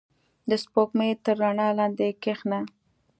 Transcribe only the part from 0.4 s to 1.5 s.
•د سپوږمۍ تر